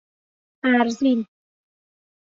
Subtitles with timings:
[0.63, 1.25] بَرزین